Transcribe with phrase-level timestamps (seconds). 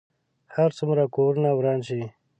[0.55, 2.01] هر څومره کورونه وران شي.